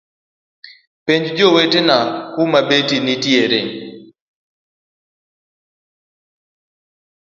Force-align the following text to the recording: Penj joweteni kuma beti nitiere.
Penj 1.05 1.25
joweteni 1.37 1.97
kuma 2.33 2.59
beti 2.69 2.97
nitiere. 3.05 3.61